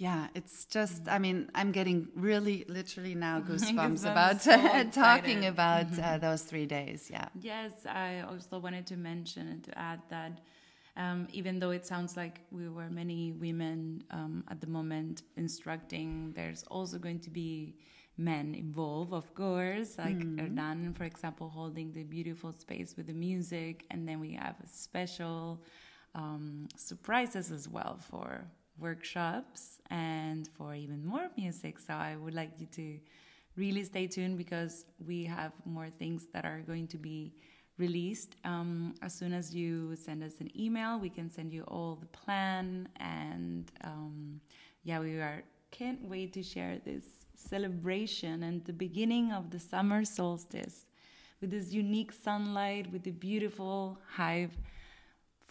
yeah, 0.00 0.28
it's 0.34 0.64
just, 0.64 1.08
I 1.08 1.18
mean, 1.18 1.50
I'm 1.54 1.72
getting 1.72 2.08
really, 2.14 2.64
literally 2.68 3.14
now 3.14 3.38
goosebumps, 3.48 4.10
about 4.10 4.40
so 4.40 4.84
talking 4.92 5.44
about 5.44 5.86
uh, 6.02 6.16
those 6.16 6.42
three 6.42 6.64
days. 6.64 7.10
Yeah. 7.12 7.28
Yes, 7.38 7.72
I 7.84 8.20
also 8.20 8.58
wanted 8.58 8.86
to 8.86 8.96
mention 8.96 9.46
and 9.48 9.62
to 9.64 9.78
add 9.78 10.00
that 10.08 10.40
um, 10.96 11.28
even 11.34 11.58
though 11.58 11.70
it 11.70 11.84
sounds 11.84 12.16
like 12.16 12.40
we 12.50 12.70
were 12.70 12.88
many 12.88 13.32
women 13.32 14.02
um, 14.10 14.42
at 14.48 14.62
the 14.62 14.66
moment 14.66 15.22
instructing, 15.36 16.32
there's 16.34 16.64
also 16.70 16.96
going 16.98 17.20
to 17.20 17.30
be 17.30 17.74
men 18.16 18.54
involved, 18.54 19.12
of 19.12 19.34
course, 19.34 19.98
like 19.98 20.16
Erdan, 20.16 20.96
for 20.96 21.04
example, 21.04 21.50
holding 21.50 21.92
the 21.92 22.04
beautiful 22.04 22.52
space 22.52 22.96
with 22.96 23.06
the 23.06 23.12
music. 23.12 23.84
And 23.90 24.08
then 24.08 24.18
we 24.18 24.32
have 24.32 24.56
a 24.64 24.66
special 24.66 25.62
um, 26.14 26.68
surprises 26.74 27.52
as 27.52 27.68
well 27.68 27.98
for 28.10 28.46
workshops 28.80 29.78
and 29.90 30.48
for 30.56 30.74
even 30.74 31.04
more 31.04 31.28
music. 31.36 31.78
So 31.78 31.94
I 31.94 32.16
would 32.16 32.34
like 32.34 32.52
you 32.58 32.66
to 32.66 32.98
really 33.56 33.84
stay 33.84 34.06
tuned 34.06 34.38
because 34.38 34.84
we 35.06 35.24
have 35.24 35.52
more 35.64 35.88
things 35.90 36.26
that 36.32 36.44
are 36.44 36.62
going 36.66 36.86
to 36.88 36.98
be 36.98 37.32
released. 37.78 38.36
Um, 38.44 38.94
as 39.02 39.14
soon 39.14 39.32
as 39.32 39.54
you 39.54 39.96
send 39.96 40.22
us 40.22 40.34
an 40.40 40.50
email, 40.58 40.98
we 40.98 41.08
can 41.08 41.30
send 41.30 41.52
you 41.52 41.62
all 41.64 41.96
the 41.96 42.06
plan. 42.06 42.88
And 42.98 43.70
um, 43.84 44.40
yeah, 44.84 45.00
we 45.00 45.18
are 45.18 45.42
can't 45.70 46.02
wait 46.02 46.32
to 46.32 46.42
share 46.42 46.78
this 46.84 47.04
celebration 47.36 48.42
and 48.42 48.64
the 48.64 48.72
beginning 48.72 49.32
of 49.32 49.50
the 49.50 49.58
summer 49.58 50.04
solstice 50.04 50.86
with 51.40 51.50
this 51.50 51.72
unique 51.72 52.12
sunlight, 52.12 52.92
with 52.92 53.02
the 53.02 53.12
beautiful 53.12 53.98
hive 54.06 54.52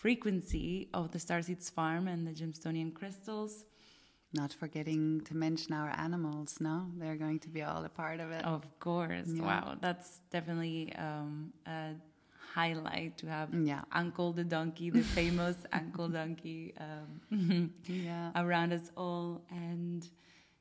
frequency 0.04 0.88
of 0.94 1.12
the 1.12 1.20
Starseedz 1.20 1.70
Farm 1.72 2.08
and 2.08 2.26
the 2.28 2.32
Gemstonian 2.32 2.94
crystals. 2.94 3.66
Not 4.32 4.54
forgetting 4.54 5.22
to 5.26 5.36
mention 5.36 5.74
our 5.74 5.90
animals, 5.98 6.58
no? 6.62 6.86
They're 7.00 7.16
going 7.26 7.40
to 7.40 7.50
be 7.50 7.64
all 7.64 7.84
a 7.84 7.90
part 7.90 8.20
of 8.20 8.30
it. 8.32 8.46
Of 8.46 8.64
course. 8.80 9.28
Yeah. 9.28 9.42
Wow. 9.44 9.76
That's 9.82 10.20
definitely 10.32 10.94
um, 10.96 11.52
a 11.66 11.96
highlight 12.54 13.18
to 13.18 13.26
have 13.28 13.50
Yeah. 13.72 13.82
Uncle 13.92 14.32
the 14.32 14.44
Donkey, 14.44 14.92
the 14.92 15.02
famous 15.02 15.58
Uncle 15.74 16.08
Donkey, 16.10 16.74
um, 16.80 17.72
Yeah. 17.88 18.32
around 18.36 18.72
us 18.72 18.92
all. 18.96 19.42
And 19.50 20.08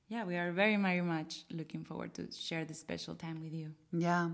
yeah, 0.08 0.24
we 0.24 0.36
are 0.36 0.50
very, 0.50 0.76
very 0.76 1.02
much 1.02 1.44
looking 1.50 1.84
forward 1.84 2.14
to 2.14 2.22
share 2.32 2.64
this 2.64 2.80
special 2.80 3.14
time 3.14 3.38
with 3.44 3.52
you. 3.52 3.68
Yeah, 3.92 4.30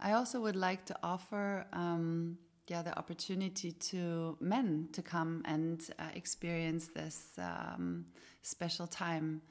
I 0.00 0.12
also 0.18 0.40
would 0.40 0.56
like 0.56 0.84
to 0.86 0.96
offer, 1.04 1.64
um, 1.72 2.36
yeah, 2.68 2.82
the 2.82 2.96
opportunity 2.96 3.72
to 3.72 4.36
men 4.40 4.88
to 4.92 5.02
come 5.02 5.42
and 5.44 5.82
uh, 5.98 6.04
experience 6.14 6.88
this 6.94 7.32
um, 7.38 8.06
special 8.42 8.86
time. 8.86 9.42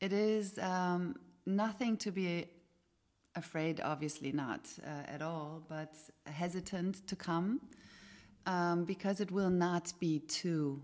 It 0.00 0.12
is 0.12 0.58
um, 0.58 1.16
nothing 1.46 1.96
to 1.98 2.10
be 2.10 2.46
afraid, 3.34 3.80
obviously 3.82 4.32
not 4.32 4.68
uh, 4.84 5.12
at 5.12 5.22
all, 5.22 5.62
but 5.68 5.94
hesitant 6.26 7.06
to 7.08 7.16
come 7.16 7.60
um, 8.46 8.84
because 8.84 9.20
it 9.20 9.30
will 9.30 9.50
not 9.50 9.92
be 10.00 10.20
too 10.20 10.80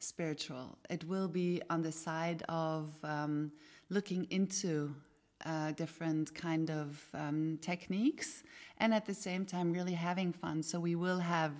spiritual. 0.00 0.76
It 0.90 1.04
will 1.04 1.28
be 1.28 1.62
on 1.70 1.82
the 1.82 1.92
side 1.92 2.42
of 2.48 2.94
um, 3.02 3.52
looking 3.88 4.26
into 4.30 4.94
uh, 5.44 5.72
different 5.72 6.34
kind 6.34 6.70
of 6.70 7.04
um, 7.14 7.58
techniques 7.60 8.42
and 8.78 8.94
at 8.94 9.06
the 9.06 9.14
same 9.14 9.44
time 9.44 9.72
really 9.72 9.92
having 9.92 10.32
fun. 10.32 10.62
So 10.62 10.80
we 10.80 10.94
will 10.94 11.18
have 11.18 11.52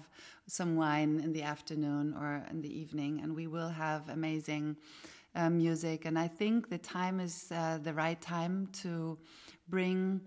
some 0.46 0.76
wine 0.76 1.20
in 1.22 1.32
the 1.32 1.42
afternoon 1.42 2.14
or 2.18 2.44
in 2.50 2.60
the 2.60 2.80
evening, 2.80 3.20
and 3.22 3.34
we 3.34 3.46
will 3.46 3.68
have 3.68 4.08
amazing 4.08 4.76
uh, 5.34 5.50
music. 5.50 6.04
And 6.04 6.18
I 6.18 6.28
think 6.28 6.68
the 6.68 6.78
time 6.78 7.20
is 7.20 7.50
uh, 7.50 7.78
the 7.82 7.92
right 7.92 8.20
time 8.20 8.68
to 8.82 9.18
bring 9.68 10.20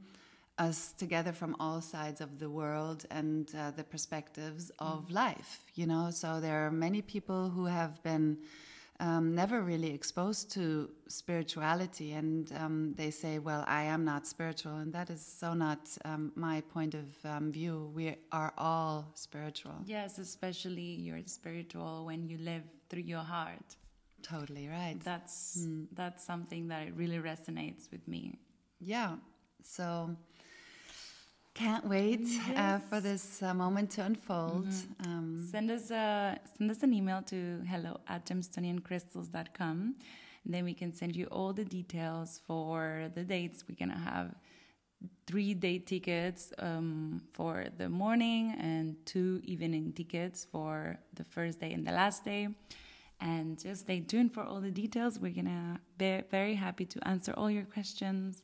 us 0.57 0.93
together 0.93 1.31
from 1.31 1.55
all 1.59 1.81
sides 1.81 2.19
of 2.19 2.39
the 2.39 2.49
world 2.49 3.05
and 3.11 3.53
uh, 3.55 3.71
the 3.71 3.83
perspectives 3.83 4.71
of 4.79 5.11
life 5.11 5.65
you 5.75 5.85
know 5.85 6.09
so 6.09 6.39
there 6.39 6.65
are 6.65 6.71
many 6.71 6.99
people 6.99 7.49
who 7.49 7.65
have 7.65 8.01
been 8.01 8.35
um, 8.99 9.35
never 9.35 9.61
really 9.61 9.93
exposed 9.93 10.51
to 10.53 10.89
spirituality. 11.07 12.13
And 12.13 12.51
um, 12.59 12.93
they 12.97 13.11
say 13.11 13.39
well 13.39 13.63
i 13.67 13.83
am 13.83 14.03
not 14.05 14.25
spiritual. 14.27 14.75
And 14.77 14.91
that 14.93 15.09
is 15.09 15.21
so 15.25 15.53
not 15.53 15.87
um, 16.05 16.31
my 16.35 16.61
point 16.61 16.93
of 16.95 17.05
um, 17.25 17.51
view. 17.51 17.91
We 17.95 18.15
are 18.31 18.53
all 18.57 19.11
spiritual. 19.13 19.75
Yes, 19.85 20.17
especially 20.19 20.81
you're 20.81 21.21
spiritual 21.25 22.05
when 22.05 22.27
you 22.27 22.37
live 22.39 22.63
through 22.89 23.03
your 23.03 23.23
heart. 23.35 23.75
totally 24.23 24.67
right. 24.67 24.97
That's 25.03 25.67
that's 25.93 26.23
something 26.25 26.67
that 26.69 26.95
really 26.95 27.19
resonates 27.19 27.91
with 27.91 28.07
me. 28.07 28.39
yeah. 28.79 29.15
So 29.63 30.15
can't 31.57 31.87
wait 31.87 32.21
uh, 32.55 32.77
for 32.77 32.99
this 32.99 33.41
uh, 33.41 33.51
moment 33.51 33.89
to 33.89 34.03
unfold 34.03 34.67
um, 35.07 35.43
Send 35.51 35.71
us 35.71 35.89
a 35.89 36.37
send 36.55 36.69
us 36.69 36.83
an 36.83 36.93
email 36.93 37.23
to 37.23 37.63
hello 37.67 37.99
at 38.07 38.27
gemstoniancrystals.com 38.27 39.95
and 40.45 40.53
then 40.53 40.63
we 40.63 40.75
can 40.75 40.93
send 40.93 41.15
you 41.15 41.25
all 41.25 41.53
the 41.53 41.65
details 41.65 42.41
for 42.45 43.09
the 43.15 43.23
dates. 43.23 43.63
We're 43.67 43.75
gonna 43.75 43.99
have 43.99 44.35
three 45.25 45.55
day 45.55 45.79
tickets 45.79 46.53
um, 46.59 47.23
for 47.33 47.65
the 47.77 47.89
morning 47.89 48.55
and 48.59 48.95
two 49.07 49.41
evening 49.43 49.93
tickets 49.93 50.45
for 50.51 50.99
the 51.15 51.23
first 51.23 51.59
day 51.59 51.73
and 51.73 51.87
the 51.87 51.91
last 51.91 52.23
day. 52.23 52.49
And 53.19 53.57
just 53.59 53.81
stay 53.81 54.01
tuned 54.01 54.31
for 54.31 54.43
all 54.43 54.61
the 54.61 54.69
details. 54.69 55.17
We're 55.17 55.33
gonna 55.33 55.79
be 55.97 56.21
very 56.29 56.53
happy 56.53 56.85
to 56.85 57.07
answer 57.07 57.33
all 57.35 57.49
your 57.49 57.65
questions 57.65 58.43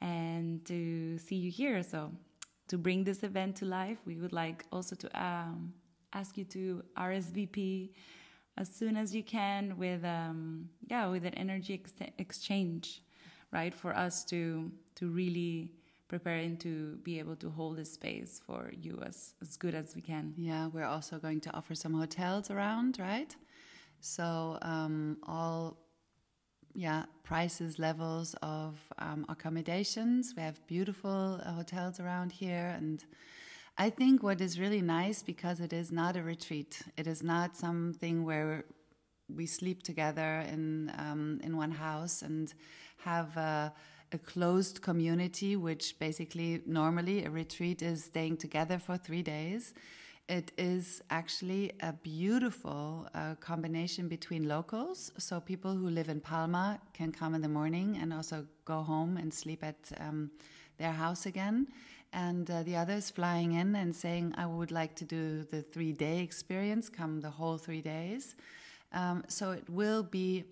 and 0.00 0.64
to 0.66 1.18
see 1.18 1.36
you 1.36 1.50
here. 1.50 1.82
So 1.82 2.12
to 2.68 2.78
bring 2.78 3.04
this 3.04 3.22
event 3.22 3.56
to 3.56 3.64
life, 3.64 3.98
we 4.06 4.16
would 4.16 4.32
like 4.32 4.64
also 4.72 4.96
to 4.96 5.22
um, 5.22 5.72
ask 6.12 6.36
you 6.36 6.44
to 6.44 6.82
RSVP 6.96 7.90
as 8.58 8.68
soon 8.68 8.96
as 8.96 9.14
you 9.14 9.22
can 9.22 9.76
with 9.78 10.04
um, 10.04 10.68
yeah 10.88 11.06
with 11.06 11.24
an 11.24 11.34
energy 11.34 11.74
ex- 11.74 12.12
exchange, 12.18 13.02
right? 13.52 13.74
For 13.74 13.96
us 13.96 14.24
to 14.26 14.70
to 14.96 15.08
really 15.08 15.72
prepare 16.08 16.36
and 16.36 16.60
to 16.60 16.96
be 17.02 17.18
able 17.18 17.36
to 17.36 17.48
hold 17.48 17.78
this 17.78 17.92
space 17.92 18.40
for 18.46 18.70
you 18.78 19.00
as 19.04 19.34
as 19.40 19.56
good 19.56 19.74
as 19.74 19.94
we 19.94 20.02
can. 20.02 20.34
Yeah, 20.36 20.66
we're 20.66 20.84
also 20.96 21.18
going 21.18 21.40
to 21.40 21.50
offer 21.54 21.74
some 21.74 21.94
hotels 21.94 22.50
around, 22.50 22.98
right? 22.98 23.34
So 24.02 24.58
um, 24.62 25.16
all, 25.22 25.76
yeah, 26.74 27.04
prices, 27.22 27.78
levels 27.78 28.34
of 28.42 28.78
um, 28.98 29.26
accommodations. 29.28 30.34
We 30.36 30.42
have 30.42 30.64
beautiful 30.66 31.40
uh, 31.44 31.52
hotels 31.52 32.00
around 32.00 32.32
here, 32.32 32.74
and 32.76 33.04
I 33.78 33.90
think 33.90 34.22
what 34.22 34.40
is 34.40 34.58
really 34.58 34.82
nice 34.82 35.22
because 35.22 35.60
it 35.60 35.72
is 35.72 35.92
not 35.92 36.16
a 36.16 36.22
retreat. 36.22 36.82
It 36.96 37.06
is 37.06 37.22
not 37.22 37.56
something 37.56 38.24
where 38.24 38.64
we 39.34 39.46
sleep 39.46 39.82
together 39.82 40.44
in 40.52 40.92
um, 40.98 41.40
in 41.42 41.56
one 41.56 41.70
house 41.70 42.22
and 42.22 42.52
have 42.98 43.36
a, 43.36 43.72
a 44.12 44.18
closed 44.18 44.82
community, 44.82 45.56
which 45.56 45.98
basically 45.98 46.62
normally 46.66 47.24
a 47.24 47.30
retreat 47.30 47.82
is 47.82 48.04
staying 48.04 48.36
together 48.36 48.78
for 48.78 48.96
three 48.96 49.22
days. 49.22 49.74
It 50.28 50.52
is 50.56 51.02
actually 51.10 51.72
a 51.80 51.92
beautiful 51.92 53.08
uh, 53.14 53.34
combination 53.36 54.08
between 54.08 54.48
locals. 54.48 55.12
So 55.18 55.40
people 55.40 55.74
who 55.74 55.88
live 55.88 56.08
in 56.08 56.20
Palma 56.20 56.80
can 56.94 57.12
come 57.12 57.34
in 57.34 57.42
the 57.42 57.48
morning 57.48 57.98
and 58.00 58.12
also 58.12 58.46
go 58.64 58.82
home 58.82 59.16
and 59.16 59.34
sleep 59.34 59.62
at 59.64 59.76
um, 59.98 60.30
their 60.78 60.92
house 60.92 61.26
again. 61.26 61.66
And 62.12 62.50
uh, 62.50 62.62
the 62.62 62.76
others 62.76 63.10
flying 63.10 63.52
in 63.52 63.74
and 63.74 63.94
saying, 63.94 64.34
I 64.36 64.46
would 64.46 64.70
like 64.70 64.94
to 64.96 65.04
do 65.04 65.44
the 65.44 65.62
three 65.62 65.92
day 65.92 66.20
experience, 66.20 66.88
come 66.88 67.20
the 67.20 67.30
whole 67.30 67.58
three 67.58 67.80
days. 67.82 68.36
Um, 68.92 69.24
so 69.28 69.50
it 69.50 69.68
will 69.68 70.02
be, 70.02 70.44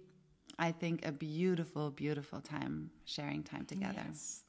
I 0.59 0.72
think, 0.72 1.06
a 1.06 1.12
beautiful, 1.12 1.90
beautiful 1.90 2.40
time 2.40 2.90
sharing 3.04 3.42
time 3.42 3.66
together. 3.66 4.04
Yes. 4.06 4.42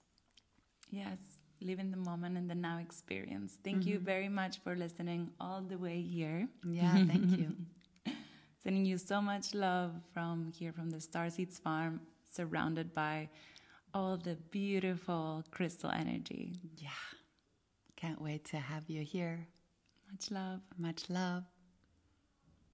Yes. 0.89 1.30
Live 1.61 1.79
in 1.79 1.91
the 1.91 1.97
moment 1.97 2.37
and 2.37 2.49
the 2.49 2.55
now 2.55 2.79
experience. 2.79 3.57
Thank 3.63 3.85
you 3.85 3.95
mm-hmm. 3.95 4.05
very 4.05 4.29
much 4.29 4.57
for 4.63 4.75
listening 4.75 5.29
all 5.39 5.61
the 5.61 5.77
way 5.77 6.01
here. 6.01 6.47
Yeah, 6.67 6.93
thank 7.05 7.37
you. 7.37 7.55
Sending 8.63 8.85
you 8.85 8.97
so 8.97 9.21
much 9.21 9.53
love 9.53 9.91
from 10.13 10.51
here 10.57 10.73
from 10.73 10.89
the 10.89 10.97
Starseedz 10.97 11.59
Farm, 11.59 12.01
surrounded 12.29 12.93
by 12.93 13.29
all 13.93 14.17
the 14.17 14.35
beautiful 14.49 15.43
crystal 15.51 15.91
energy. 15.91 16.59
Yeah. 16.77 16.89
Can't 17.95 18.21
wait 18.21 18.45
to 18.45 18.57
have 18.57 18.89
you 18.89 19.03
here. 19.03 19.47
Much 20.11 20.31
love. 20.31 20.61
Much 20.77 21.09
love. 21.09 21.43